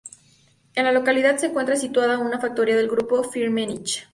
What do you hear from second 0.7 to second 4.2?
En la localidad se encuentra situada una factoría del grupo Firmenich.